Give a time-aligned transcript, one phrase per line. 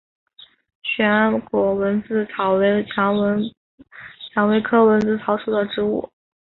[0.81, 3.13] 旋果蚊子草为蔷
[4.47, 6.09] 薇科蚊子草属的植物。